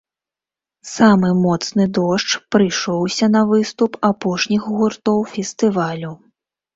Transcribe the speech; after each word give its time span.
Самы 0.91 1.27
моцны 1.41 1.83
дождж 1.97 2.31
прыйшоўся 2.55 3.25
на 3.35 3.43
выступ 3.51 3.91
апошніх 4.09 4.61
гуртоў 4.79 5.19
фестывалю. 5.35 6.11